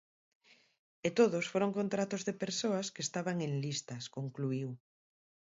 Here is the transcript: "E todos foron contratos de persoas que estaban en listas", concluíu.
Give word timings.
"E 1.07 1.09
todos 1.19 1.45
foron 1.51 1.75
contratos 1.79 2.21
de 2.27 2.33
persoas 2.43 2.87
que 2.93 3.01
estaban 3.07 3.37
en 3.47 3.51
listas", 3.65 4.03
concluíu. 4.17 4.69